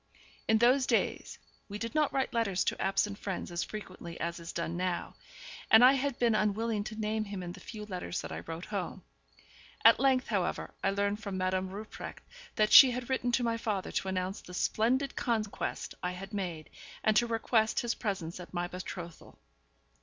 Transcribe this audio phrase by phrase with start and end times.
[0.47, 1.37] In those days
[1.69, 5.13] we did not write letters to absent friends as frequently as is done now,
[5.69, 8.65] and I had been unwilling to name him in the few letters that I wrote
[8.65, 9.03] home.
[9.85, 12.23] At length, however, I learned from Madame Rupprecht
[12.55, 16.71] that she had written to my father to announce the splendid conquest I had made,
[17.03, 19.37] and to request his presence at my betrothal.